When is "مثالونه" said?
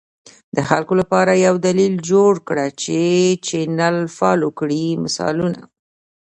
5.03-5.61